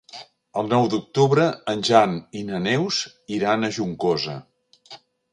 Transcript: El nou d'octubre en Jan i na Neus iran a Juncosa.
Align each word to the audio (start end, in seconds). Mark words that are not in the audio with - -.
El 0.59 0.69
nou 0.69 0.85
d'octubre 0.93 1.43
en 1.73 1.83
Jan 1.89 2.15
i 2.39 2.41
na 2.47 2.61
Neus 2.67 3.01
iran 3.37 3.67
a 3.67 3.69
Juncosa. 3.77 4.39